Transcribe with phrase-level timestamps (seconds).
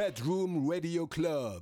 [0.00, 1.60] Bedroom Radio Club.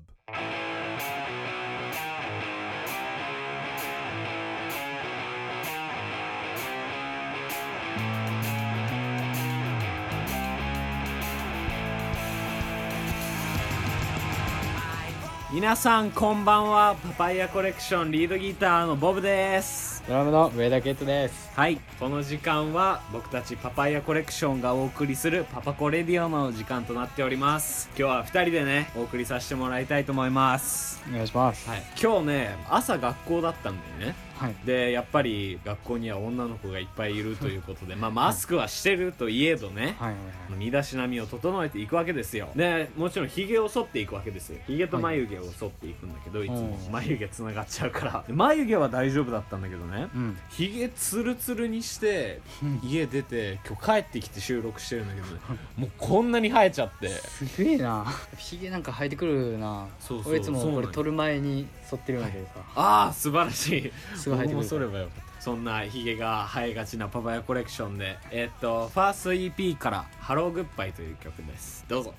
[15.52, 21.50] 皆さんこんばんはパパイヤコレクションリードギターのボブですドラムの上田圭人です。
[21.54, 21.78] はい。
[22.00, 27.90] この時間は僕たちパパイヤコレクションがお送りするパパコレディオの時間となっております。
[27.90, 31.02] 今日は2人でねお送りさせてもらいたいと思います。
[31.10, 31.68] お願いします。
[31.68, 31.82] はい。
[32.02, 34.54] 今日ね朝学校だったんだよねはい。
[34.64, 40.18] でやっぱり学校には女の子がいっぱいいるということでまあマスクはしてるといえどね、はいはい
[40.56, 42.48] 身だしなみを整えていくわけですよ。
[42.56, 44.58] でもちろんひげを剃っていくわけですよ。
[44.66, 46.78] ひげと眉毛を剃っていくんだけど、い、つも。
[46.86, 46.92] うん。
[46.92, 48.24] 眉毛つながっちゃうから。
[48.26, 50.08] で眉毛は大丈夫だったんだけどね。
[50.14, 50.38] うん。
[50.48, 52.40] ひげツルツルにして
[52.82, 55.40] 家出て今日帰ってきて収録してるんだけどね。
[55.76, 57.08] もうこんなに生えちゃって。
[57.08, 58.06] すげえな。
[58.36, 59.86] ひげなんか生えてくるな。
[60.00, 60.32] そうそう。
[60.32, 62.50] 俺いつもそうなんよこれ撮る前に剃ってるんだけどさ。
[62.74, 63.92] ああ素晴らしい
[64.28, 65.08] すぐ生えてくるも剃ればよ。
[65.40, 71.84] そんなヒゲが生えがちなパパヤコレクションでえっとファースト EP から「ハローグッバイ」という曲です。
[71.88, 72.14] どうぞ。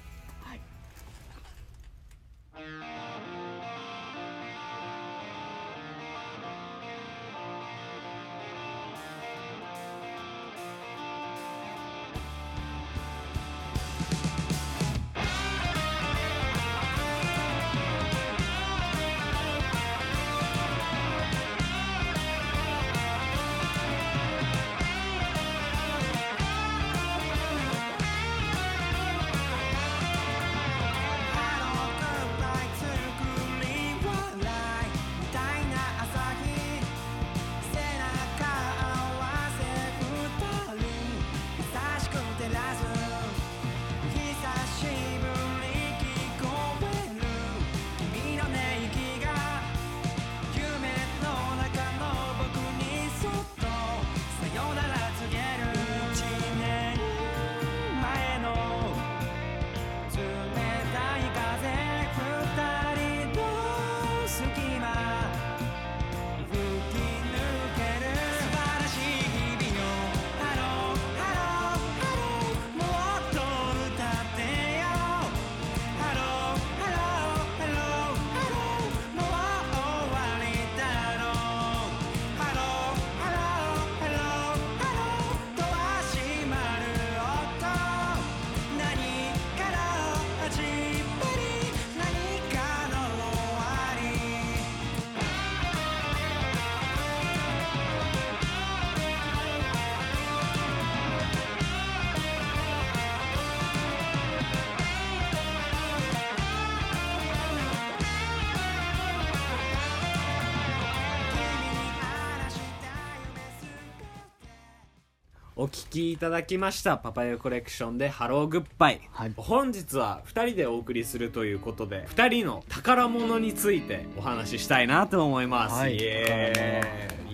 [115.90, 119.34] きいただきましたパパヤコレクションで「ハローグッバイ」はい。
[119.36, 125.96] 本日は2人でお送りするということで2人の宝物についてお話ししたいなと思います、はい。
[125.96, 126.84] イエ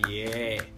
[0.04, 0.14] ーイ。
[0.14, 0.76] イエーイ。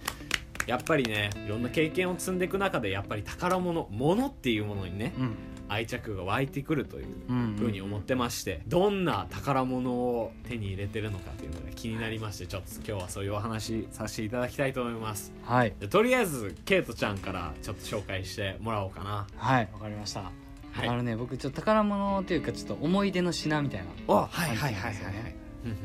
[0.69, 5.37] やっぱりねいろんな経験を積んでいく中でやっぱり宝物物っていうものにねうん。
[5.69, 15.75] 愛着が湧いてくるといううんふうに思ってまして、どんな宝物を手に入れてるのかっていうのが気になりましてちょっと今日はそういうお話させていただきたいと思いますはい。
[15.78, 19.69] でとりあえずケイトちゃんからちょっと紹介してもらおうかなはい。
[19.73, 20.31] わかりました。
[20.73, 23.87] はいあのね、僕ちょっと宝物というかちょっと思い出の品みたいな。
[24.07, 25.34] おはいはいはいはいはい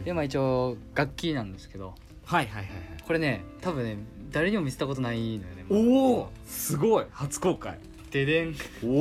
[0.06, 1.96] で、まあ一応楽器なんですけど、
[2.26, 3.98] はいはいはいはいこれね、多分ね、
[4.32, 5.66] 誰にも見せたことないのよね。
[5.70, 7.80] おおすごい初公開
[8.14, 8.56] ででん。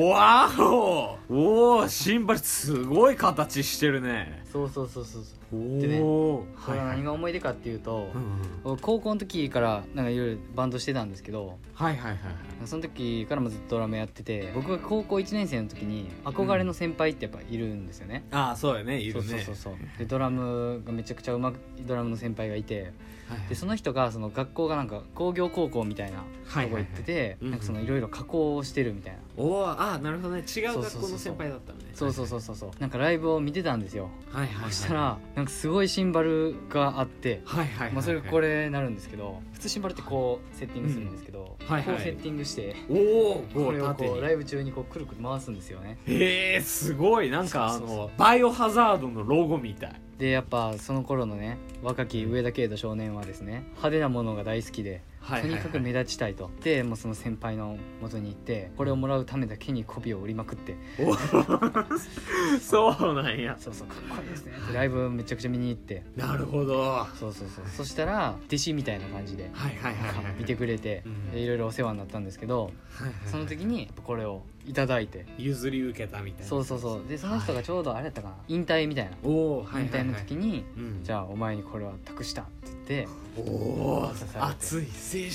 [0.08, 5.76] わおおおシンバルすごい形してるねそうそうそうそうそう。
[5.78, 12.66] おでねおこれは何が思い出かっていうとう、んうん僕高校の時からなんかいろいろバンドしてたんですけどはいはいはいはい。
[12.66, 19.00] その時からもずっとドラムやってて僕が高校1年生の時に憧れの先輩ってやっぱいるんですよね、ああそうやね。
[19.00, 19.28] いるね。
[19.28, 22.92] そうそうそうでドラムがめちゃくちゃうまくドラムの先輩がいて
[23.28, 23.48] はいはい。
[23.48, 26.84] でその人がその学校がなんか工業高校みたいなとこはいはいはい。
[26.84, 29.18] 行っててうんうんなんかそのいろいろ加工をしてるみたいな。
[29.36, 30.42] おおああなるほどね。
[30.42, 31.86] 違う学校の先輩だったのね。
[31.94, 32.70] そうそうそうそうそう。
[32.78, 34.08] なんかライブを見てたんですよ。
[34.30, 41.66] はいはいはいそしたらなんかすごいシンバルがあってはいはいまあ、それがこれなるんですけど普通シンバルってこうセッティングするんですけど、うん。
[41.66, 41.94] はいはい。
[41.96, 42.94] こうセッティングしてお
[43.32, 45.98] おこれをこうライブ中にこうくるくる回すんですよね。
[46.06, 47.30] へえすごい。
[47.30, 55.60] なんかあのバイオハザードのロゴみたいでやっぱその頃のね若き上田圭人少年はですね派手なものが大好きではいはいはい。
[55.60, 56.50] とにかく目立ちたいと。
[56.62, 60.76] でもうその先輩の元に行ってこれをもらうためだけに媚びを売りまくって。
[60.98, 61.14] お
[62.58, 63.56] そうなんや。
[63.58, 64.52] そうそうかっこいいですね。
[64.64, 66.02] ってライブめちゃくちゃ見に行って。
[66.16, 66.80] なるほど。
[66.80, 67.64] はそうそうそう。
[67.68, 70.34] そしたら弟子みたいな感じでいはいはいはい。
[70.38, 71.30] 見てくれてうん。
[71.30, 72.70] でいろいろお世話になったんですけどは
[73.04, 75.26] いはいその時にこれをいただいて。
[75.38, 76.46] 譲り受けたみたいな。
[76.48, 77.08] そうそうそう。
[77.08, 78.34] でその人がちょうどあれやったかな。
[78.48, 79.12] 引退みたいな。
[79.22, 81.00] おおはい引退の時にうん。
[81.02, 82.50] じゃあお前にこれは託したって
[82.88, 84.86] 言っておお熱い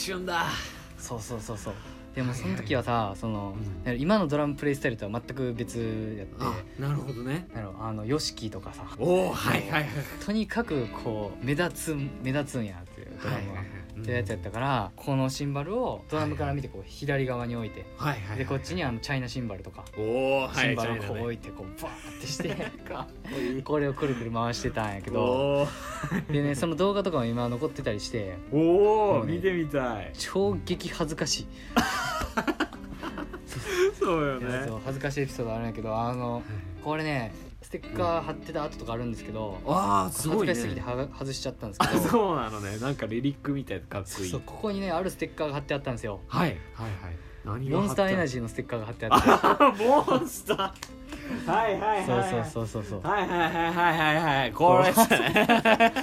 [0.10, 0.46] 青春だ。
[0.98, 1.74] そうそうそうそう。
[2.16, 4.00] でもその時はさそのうん。
[4.00, 5.78] 今のドラムプレイスタイルとは全く別
[6.18, 7.48] やってあなるほどね。
[7.80, 8.86] あの YOSHIKI とかさ。
[8.98, 9.86] おおはいはいはい。
[10.26, 13.40] とにかくこう目立つ目立つんやっていうドラムは。
[13.40, 18.14] はいはいはいってやつやったからこのシンバルをドラムから見てこう左側に置いてはい。
[18.14, 18.22] はい。
[18.30, 18.38] はい。
[18.40, 22.56] でこっちにあのチャイナシンバルとかおシンバルをこう置いてこうバーってして
[23.64, 25.68] これをくるくる回してたんやけど。
[26.32, 30.12] でねその動画とかも今残ってたりしておお見てみたい。
[30.18, 31.48] 超激恥ずかしい。
[34.00, 36.44] そうよいやそう恥ずかしいエピソードあるんやけどあの
[36.84, 37.34] これね
[37.68, 40.54] ステッカー貼ってた跡とかあるんですけどああすごいね。
[40.54, 42.00] 恥ずかしすぎてはが外しちゃったんですけあど。
[42.08, 42.78] そうなのね。
[42.78, 44.30] なんかリリックみたいでかっこいい。
[44.30, 46.22] そうここにねあるステッカーが貼ってあったんですよ。
[46.30, 46.52] はい。
[46.76, 47.18] はいはい。
[47.44, 51.52] 何モンスターエナージーのステッカーが貼ってあってあモンスター。
[51.52, 52.50] はいはいはいそうはい。
[52.50, 54.52] そうそうそうそうはいはいはいはいはいはい。
[54.54, 54.86] これ。
[54.86, 55.94] ですね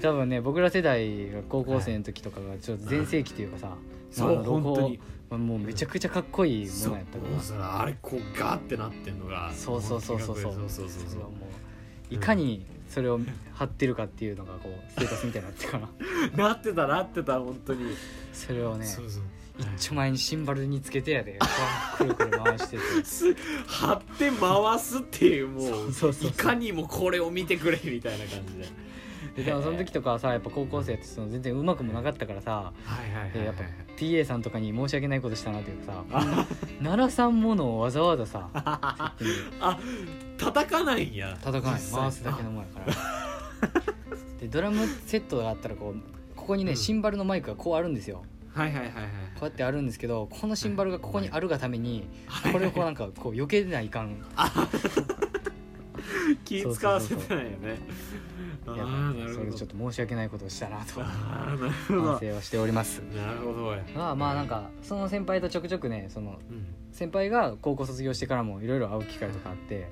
[0.00, 3.76] 多分ね僕ら世代が高校生の時とかがちょっと全盛期というかさ、
[4.12, 10.52] そう本当にまあもうめちゃくちゃかっこいいもそうのやったかモンスターあれこうガーってなってんのがそうそうそうそうそう。
[10.54, 11.28] そうそうそうらそうも
[12.10, 13.20] ういかにそれを
[13.52, 15.88] 貼ってるかっていうのがこうステータスみたいになってるから
[16.48, 17.94] なってたなってた本当に。
[18.32, 19.22] それをねそうそう。
[19.76, 21.38] 一丁前にシンバルにつけてやで。
[21.98, 22.82] くるくる回してて。
[23.04, 23.34] す
[23.66, 26.30] 貼って回すっていうもうそうそうそうそう。
[26.30, 28.68] いかにもこれを見てくれみたいな感じで
[29.36, 33.62] ででもその時とかはさやっぱ高校生ってその全然うまくもなかったからさはいはいでやっぱ
[33.96, 36.46] PA さんとかに申し訳ないことしたなというかさ
[36.82, 39.78] 奈良さんものをわざわざさ あ
[40.38, 41.36] 叩かないんや。
[41.42, 41.80] 叩かない。
[41.80, 42.86] 回すだけのもんやから。
[44.40, 46.76] でドラムセットがあったらこうここにね、うん。
[46.76, 48.22] シンバルのマイクがこうあるんですよ。
[48.54, 48.92] はいはいはいはい
[49.34, 52.52] こうやってあるんですけどこのシンバルがここにあるがためにはい。
[52.52, 54.16] これをこうなんかこう避けないかん。
[56.44, 57.58] 気使わせてないよね。
[57.68, 58.37] あ
[58.76, 61.02] やっそれでちょっと申し訳ないことをしたなと。
[61.02, 62.18] 反ど。
[62.18, 62.98] 省をしております。
[63.00, 66.66] なるほどまあまあなんかその先輩とちょくちょくねそのうん。
[66.92, 69.88] 先輩が高校卒業してからもいろいろ会う機会とかあって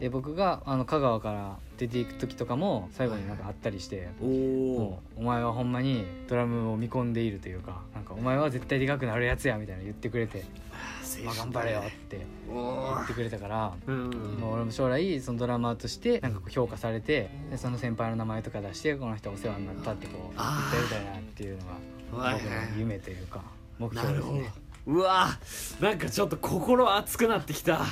[0.00, 4.26] で僕があの香川から出ていく時とかも最後になんか会ったりしてお
[5.16, 10.44] お前はほんまにドラムを見込んでいるというかなんかお前は絶対でかくなるやつやみたいな言ってくれて、
[11.24, 14.10] まあ、頑張れよってお言ってくれたから、おうん
[14.40, 23.42] もう俺も将来そのドラマーとしてなんかこう評価されてでその先輩の名前とか出してこの人お世話になったってこう言ってあーやりたいなっていうのがはい僕の夢というか
[23.78, 24.52] 目標ですね。
[24.88, 25.28] うわ
[25.82, 27.82] なんかちょっと心熱くなってきた。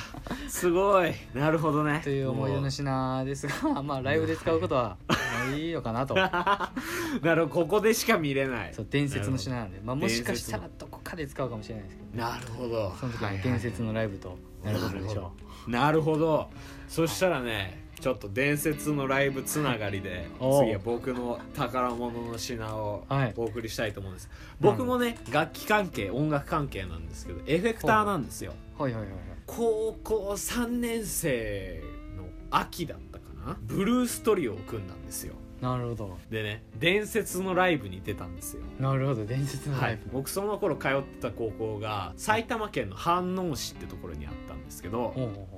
[0.49, 1.13] すごい。
[1.35, 2.01] なるほどね。
[2.03, 6.15] という思い出の品ですがまあライブで使うことはないのかなと。
[7.21, 8.73] なるほどここでしか見れない。
[8.73, 12.95] そう伝説の品なんで、まあ、もしかしたら伝どこかで使うかもしれないですけどなるほど。
[12.99, 15.33] その時は伝説のライブとなることでしょ
[15.67, 16.49] なるほど。
[16.87, 20.63] そしたらねちょっと伝説のライブつながりでおう。
[20.63, 23.33] 次は僕の宝物の品をはい。
[23.35, 24.29] お送りしたいと思うんです、
[24.59, 28.53] 僕もね楽器関係音楽関係なんですけどエフェクターなんですよ。
[28.79, 29.19] うはいはいはいはい。
[29.45, 31.83] 高校3年生
[32.15, 33.57] の秋だったかな？
[33.61, 36.17] ブルーストリオを組んだんですよなるほど。
[36.29, 38.63] でね伝説のライブに出たんですよ。
[38.79, 45.13] なるほど伝説のはいライブ、、僕その頃通ってた高校が埼玉県の飯能市ってところにあったんですけど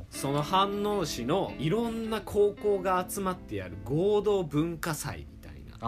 [0.09, 5.79] その飯能市のいろんな高校が集まってやる合同文化祭みたいな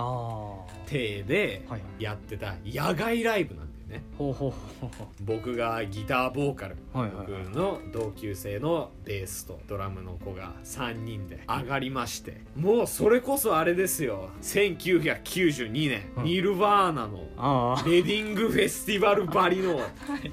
[0.87, 1.81] 体でいはい。
[1.99, 4.03] やってた野外ライブなんだよね。
[4.17, 6.77] ほうほうほうほ僕がギターボーカル。
[6.95, 7.27] うはいはい。
[7.27, 12.41] 僕の同級生のベースとドラムの子が3人で上がりまして。
[12.55, 14.29] もうそれこそあれですよ。
[14.41, 19.79] 1992年、うんニルバーナのあレディングフェスティバルばりの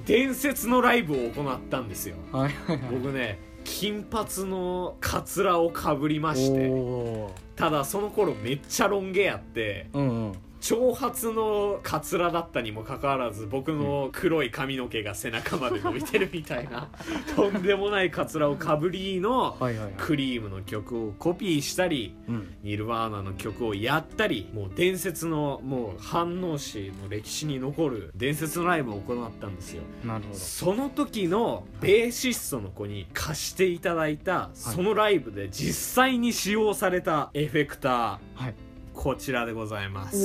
[0.05, 2.15] 伝説のライブを行ったんですよ。
[2.31, 2.89] あはいはいはい。
[2.91, 6.69] 僕ね金髪のカツラをかぶりまして。
[6.69, 7.31] おー。
[7.55, 9.89] ただその頃めっちゃロン毛やって。
[9.93, 16.89] うんうん長髪のカツラだったにもかかわらず僕の黒い髪の毛が背中まで伸びてるみたいな
[17.35, 19.57] とんでもないカツラをかぶりの
[19.97, 22.55] クリームの曲をコピーしたりうん。
[22.63, 29.83] ニルバーナの曲をやったりもう伝説のもう飯能市の歴史に残る伝説のライブを行ったんですよ。
[30.05, 30.35] なるほど。
[30.35, 38.43] その時のベーシストの子に貸していただいたそのライブで実際に使用されたエフェクター。
[38.43, 38.68] はい
[38.99, 40.17] こちらでございます。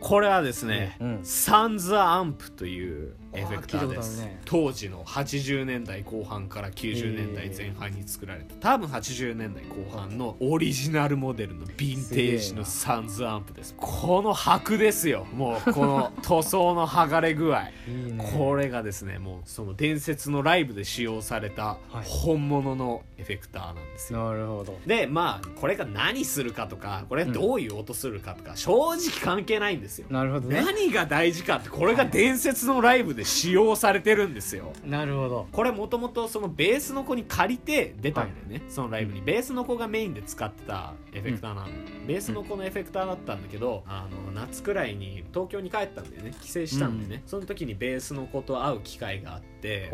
[0.00, 1.20] これはですね、うん。
[1.22, 4.40] サンズアンプというエフェクターです、ね。
[4.44, 13.74] 当時の80年代後半から90年代前半に作られた多分80年代後半のオリジナルモデルのヴィンテージのサンズアンプです。
[13.76, 15.26] この箔ですよ。
[15.34, 17.62] もうこの塗装の剥がれ具合。
[17.88, 18.32] いいね。
[18.36, 22.04] これがですねもうその伝説のライブで使用されたはい。
[22.04, 24.78] 本物のエフェクターなんですよ、なるほど。
[24.86, 30.06] でまあこれが何するかとかこれどういう音するかとか、正直関係ないんですよ。
[30.10, 30.62] なるほどね。
[30.64, 34.72] 何が大事かってこれが伝説のライブで使用されてるんですよ。
[34.84, 35.48] なるほど。
[35.52, 39.22] これもともとそのベースの子に借りて出たんだよね、そのライブに。
[39.22, 41.68] ベースの子がメインで使ってたエフェクターなの、
[42.06, 46.32] ベースの子のエフェクターだったんだけど、あの夏くらいに東京に帰ったんだよね。
[46.40, 49.90] 帰省したんでね、その時にベースの子と会う機会があって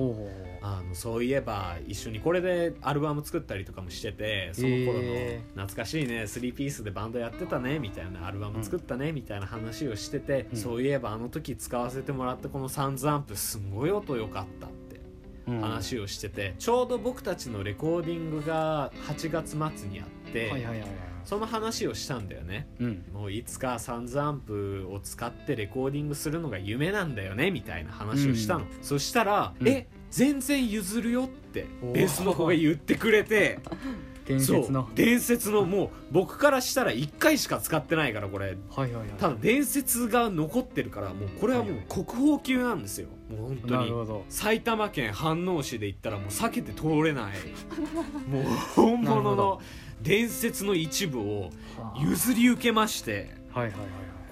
[0.63, 10.59] あのそういえば一緒にこれでアルバム作ったりとかもしててその頃のへ懐かしいね3ピースでバンドやってたねみたいなアルバム作ったねみたいな話をしてて、うん。
[10.59, 15.01] そういえばあの時使わせてもらったこのサンズアンプすんごい音良かったって
[15.47, 15.61] うん。
[15.61, 20.89] 話をしてて、ちょうど僕たちのレコーディングが8月末にあって、はいはいはいはい。
[21.25, 22.67] その話をしたんだよね。
[22.81, 23.05] うん。
[23.13, 29.69] もういつかサンズアンプを使ってレコーディングするのが夢なんだよねみたいな話をしたの、そしたら「うん。
[29.69, 32.09] え全然譲るよ」ってベー。
[32.09, 33.59] スの子が言ってくれて
[34.31, 34.83] 伝説の。
[34.87, 38.47] そう伝説のもう僕からしたら1回しか使ってないからこれ。
[38.47, 39.09] はいはいはい。
[39.19, 43.09] ただ伝説が残ってるからもうこれはもう国宝級なんですよ。
[43.31, 43.73] もう本当に。
[43.73, 44.25] なるほど。
[44.29, 47.35] 埼玉県飯能市で言ったらもう避けて通れない。
[48.29, 48.45] もう
[48.75, 49.31] 本なるほど。
[49.31, 49.61] 物の
[50.03, 52.01] 伝説の一部をはあ。
[52.01, 53.35] 譲り受けまして。
[53.53, 53.81] はいはいはい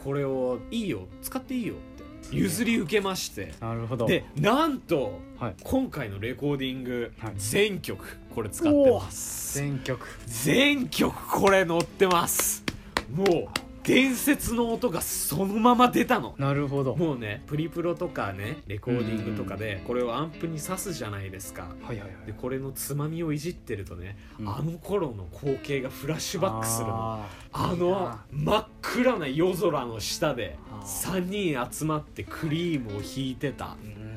[0.05, 1.77] これをいいよ使っていいよっ
[2.31, 2.37] て。
[2.37, 3.53] 譲り受けまして。
[3.61, 4.07] なるほど。
[4.07, 5.55] でなんとはい。
[5.65, 7.33] 今回のレコーディングはい。
[7.37, 9.59] 全曲これ使ってます。
[9.59, 10.07] 全曲。
[10.27, 12.65] 全曲これ載ってます。
[13.13, 13.29] もう
[13.89, 16.35] 伝説の音がそのまま出たの。
[16.37, 16.95] なるほど。
[16.95, 21.71] もうねプリプロとかねレコーディングとかでこれをアンプに挿すじゃないですか。
[21.83, 22.27] はいはいはい。
[22.27, 24.49] でこれのつまみをいじってるとね、うん。
[24.49, 27.25] あの頃の光景がフラッシュバックするの。
[27.53, 28.25] あのな。
[28.31, 33.77] 真っ暗な夜空の下であ3人集まってクリームを弾いてた。
[33.83, 34.08] ーうん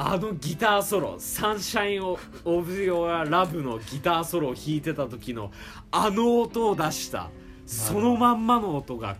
[0.00, 5.50] あのギターソロ「サンシャイン・オブ・ヨア・ラブ」のギターソロを弾いてた時の
[5.90, 7.30] あの音を出した
[7.66, 9.16] そのまんまの音が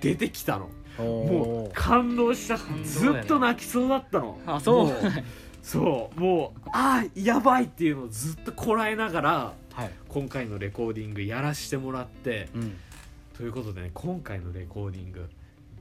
[0.00, 0.70] 出てきたの。
[0.98, 3.10] もう感動したず。
[3.10, 4.38] っと泣きそうだったの。
[4.46, 4.86] あそう。
[4.86, 4.92] も
[5.62, 6.20] そう。
[6.20, 9.90] もうあーやばいっていうのをずっとこらえながらはい。
[10.08, 12.76] 今回のレコーディングやらしてもらってうん。
[13.36, 15.28] ということでね今回のレコーディング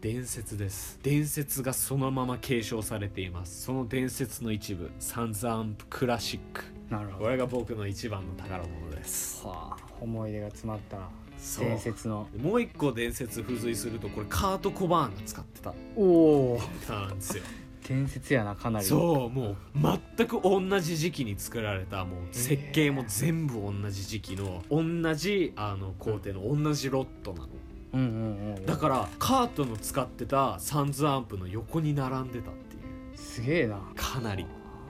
[0.02, 1.00] 伝説です。
[1.04, 3.66] 伝説がそのまま継承されています。
[3.66, 6.64] その伝説の一部サンズアンプクラシック。
[6.90, 7.26] なるほど。
[7.26, 9.46] これが僕の一番の宝物です。
[9.46, 10.98] はあ思い出が詰まった
[11.38, 11.66] そう。
[11.66, 12.28] 伝説の。
[12.36, 15.72] もう一個伝説付随するとこれカート・コバーンが使ってた。
[15.96, 16.04] お
[16.54, 17.44] お歌なんですよ。
[17.88, 18.86] 伝説やなかなり。
[18.86, 19.58] そうもう
[20.18, 27.50] 全く同じ時期に作られたもう設計も全部同じ時期の同じあの工程の同じロットなの
[27.94, 28.10] うんうんう
[28.54, 28.66] んうん。
[28.66, 33.18] だからカートの使ってたサンズアンプの横に並んでたっていう。
[33.18, 33.80] すげえな。
[33.96, 34.46] かなり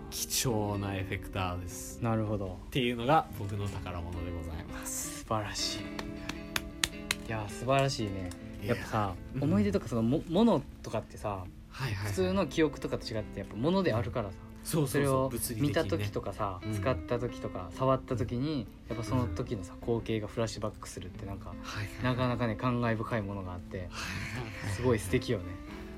[0.10, 2.01] 貴重なエフェクターです。
[2.01, 2.60] なるほど。
[2.67, 5.20] っていうのが僕の宝物でございます。
[5.20, 7.27] 素晴らしい。
[7.27, 8.29] いや素晴らしいね。
[8.63, 8.75] や。
[8.75, 9.43] っぱさうん。
[9.43, 14.36] 思い出とかそのもものとかってさはいはい、はい、普通の記憶とかと違ってやっぱものであるからさ。
[14.36, 16.74] そうそうそうそれを見た時とかさうん。
[16.74, 21.53] 使った時とか触った時にやっぱその時のさ光景がフラッシュバックするってなんか
[22.03, 23.89] なかなかね感慨深いものがあって
[24.75, 25.46] すごい素敵よね。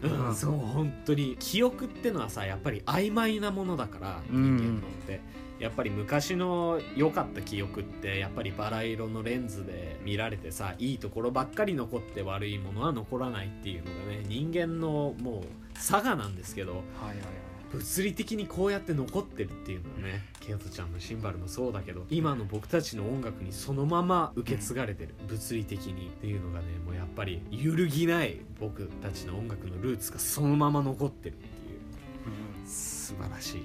[0.03, 0.36] うん、うん。
[0.36, 4.58] そう本当に記憶ってのはさやっぱり曖昧なものだからうん。
[4.58, 5.22] 人間のって、
[5.60, 15.43] やっぱり昔の良かった記憶ってやっぱりバラ色のレンズで見られてさいいところばっかり残って悪いものは残らないっていうのがね人間のもう
[15.77, 31.53] 差がなんですけどはいはいはい物理的にこうやって残ってるっていうのはねケイトちゃんのシンバルもそうだけど今の僕たちの音楽にそのまま受け継がれてる、物理的にっていうのがねもうやっぱり揺るぎない僕たちの音楽のルーツがそのまま残ってるっていう。
[32.68, 33.58] 素晴らし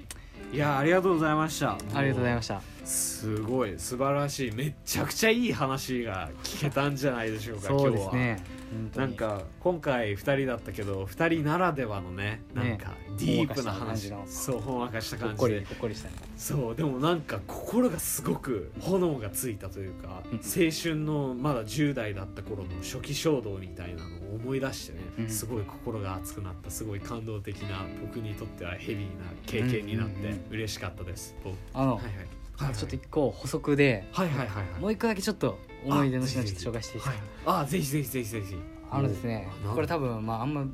[0.51, 0.55] い。
[0.55, 1.77] いやありがとうございました。
[1.93, 3.77] ありがとうございましたすごい。
[3.77, 4.51] 素晴らしい。
[4.51, 8.21] めっちゃくちゃいい話が聞けたんじゃないでしょうかそうです今日は。
[8.21, 8.59] ね
[8.95, 14.27] なんか今回2人だったけど2人ならではのねなんかディープな話、ほんわかした感じの。
[14.27, 15.65] そうほんわかした感じで。
[15.65, 16.15] ほっこりしたね。
[16.37, 20.37] そうでもなんか心がすごく炎がついたというかうん。
[20.37, 25.29] 青春のまだ10代だった頃の初期衝動みたいなのを思い出してね、うん。
[25.29, 30.43] すごい心が熱くなったすごい感動的な僕にとってはヘビーな経験になってうんうんうん。
[30.51, 31.57] 嬉しかったです、僕。
[31.73, 32.13] あの、はいはい
[32.59, 34.81] はいちょっと一個補足ではいはいはいはい。
[34.81, 38.55] もう一個だけちょっと思い出の品ちょっと紹介していいですか、はい、あぜひぜひぜひぜひ。
[38.91, 40.65] あのですねこれ多分まああんま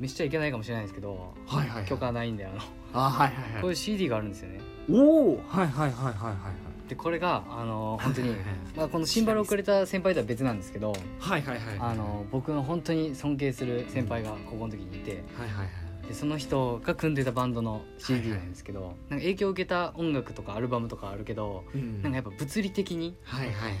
[0.00, 2.58] 見しちゃいけないかもしれないですけどはいはいはい許可ないんであの。
[2.94, 4.60] あはいはいこういう CD があるんですよね。
[4.90, 6.88] おおはいはいはいはいはいはい。
[6.88, 8.56] でこれがあの本当にはいはいはい。
[8.76, 15.68] まあこのシンバルをくれた先輩とは別なんですけどはいはいはいあの僕の本当に尊敬する先輩が高校の時にいてはいはいはい
[16.08, 18.38] でその人が組んでたバンドの CD はいはい。
[18.40, 22.02] なんですけど、なんか影響を受けた音楽とかアルバムとかあるけど、うん。
[22.02, 23.76] なんかやっぱ物理的にはいはいはい。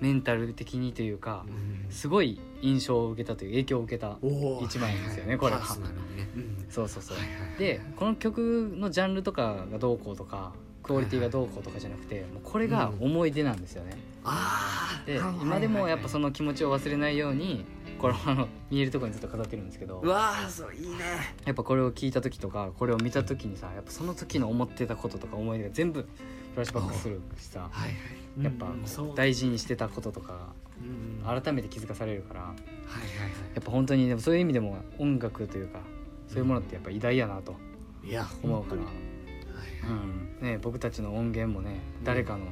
[0.00, 1.90] メンタル的にというかうん。
[1.90, 4.18] すごい印象を受けたという影響を受けた
[4.62, 5.38] 一枚なんですよねはいはい。
[5.38, 6.28] これがパーソナルにね。
[6.36, 6.66] うん。
[6.68, 7.16] そうそうそう。
[7.16, 7.58] はいはいはい。
[7.58, 15.12] でこの曲のジャンルとかがどうこうとかクオリティがどうこうとかじゃなくてもうこれが思い出なんですよね、であー。
[15.12, 15.42] はいはいはい。
[15.42, 17.64] 今でもやっぱその気持ちを忘れないように
[17.98, 20.96] これあの見えるところにずっと飾ってるんですけどうわーそういいね。
[21.44, 26.08] やっぱこれを聞いた時とかこれを見た時にさやっぱその時の思ってたこととか思い出が全部フ
[26.56, 27.94] ラッシュバックするしさはいは
[28.40, 28.44] い。
[28.44, 28.68] やっぱ
[29.16, 32.56] 大事にしてたこととかうんはい改めて気づかされるからやはいは
[33.56, 35.80] いっぱ本当にでもそういう意味でも音楽というか
[36.28, 37.56] そういうものってやっぱ偉大やなと
[38.04, 38.92] いや思うから、はい。
[40.40, 40.46] うん。
[40.46, 42.46] ね、僕たちの音源もね誰かの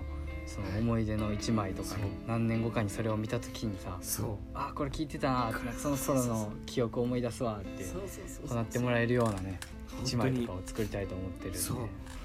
[0.46, 1.98] その思い出の一枚とかそう。
[2.26, 4.28] 何年後かにそれを見た時にさそう。
[4.54, 9.58] あこれ聞いてたなってその頃の記憶を思い出すわってそうそうそうこうなってもらえるようなね
[10.02, 11.58] 一枚とかを作りたいと思ってるんで。
[11.58, 11.76] そう。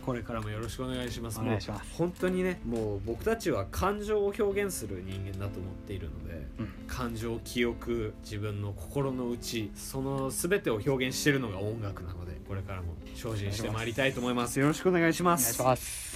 [0.05, 1.39] これからもよろしくお願いします。
[1.39, 1.93] お願いします。
[1.95, 6.73] 本当にねもう僕たちは感情を表現する人間だと思っているのでうん。
[6.87, 14.59] 感情記憶自分の心の内その全てを表現してるのが音楽なのでこれからも精進してまいりたいと思います。
[14.59, 15.61] よろしくお願いします。
[15.61, 16.10] お願いします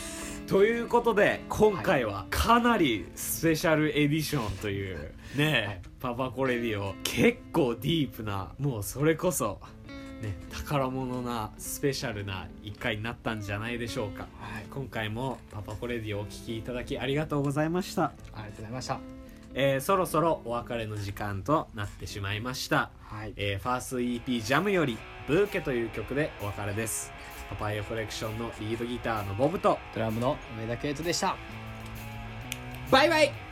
[0.47, 9.59] ということで今回はかなりスペシャルエディションというね、パパコレディオ結構ディープなもうそれこそ
[10.21, 14.27] ね宝物なスペシャルな一回になったんじゃないでしょうか。
[14.39, 14.65] はい。
[14.71, 18.99] 今回もパパコレディオをお聞きいただきありがとうございました、ありがとうございました。
[19.55, 22.91] えーそろそろお別れの時間となってしまいました。
[23.01, 23.33] はい。
[23.35, 24.97] えーファースト EP ジャムより
[25.27, 27.11] 「ブーケ」という曲でお別れです
[27.49, 31.35] パパイヤコレクションのリードギターのボブとドラムの上田圭人でした。
[32.91, 33.44] バイバイ